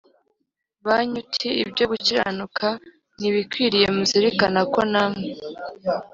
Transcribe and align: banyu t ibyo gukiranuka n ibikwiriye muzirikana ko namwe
banyu 0.85 1.21
t 1.33 1.37
ibyo 1.63 1.83
gukiranuka 1.91 2.67
n 3.19 3.21
ibikwiriye 3.29 3.87
muzirikana 3.95 4.61
ko 4.73 4.81
namwe 4.91 5.27